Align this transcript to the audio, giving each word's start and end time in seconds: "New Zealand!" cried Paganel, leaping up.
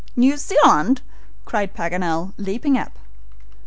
"New 0.15 0.35
Zealand!" 0.35 1.03
cried 1.45 1.75
Paganel, 1.75 2.33
leaping 2.35 2.75
up. 2.75 2.97